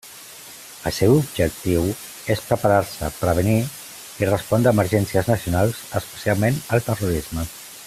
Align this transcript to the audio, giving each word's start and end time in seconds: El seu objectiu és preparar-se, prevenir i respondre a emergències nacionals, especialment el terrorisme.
El 0.89 0.93
seu 0.99 1.11
objectiu 1.17 1.83
és 2.35 2.41
preparar-se, 2.47 3.11
prevenir 3.19 3.59
i 4.23 4.31
respondre 4.31 4.73
a 4.73 4.75
emergències 4.79 5.31
nacionals, 5.35 5.85
especialment 6.01 6.59
el 6.79 6.87
terrorisme. 6.91 7.47